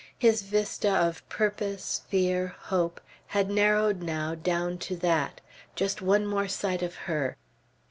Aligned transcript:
His 0.17 0.41
vista 0.41 0.89
of 0.91 1.29
purpose, 1.29 2.01
fear, 2.09 2.55
hope, 2.59 2.99
had 3.37 3.51
narrowed 3.51 4.01
now 4.01 4.33
down 4.33 4.79
to 4.79 4.95
that, 4.95 5.41
just 5.75 6.01
one 6.01 6.25
more 6.25 6.47
sight 6.47 6.81
of 6.81 6.95
her. 7.05 7.37